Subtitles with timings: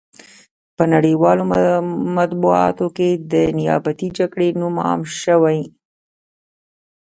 [0.75, 1.43] په نړیوالو
[2.17, 5.59] مطبوعاتو کې د نیابتي جګړې نوم عام شوی.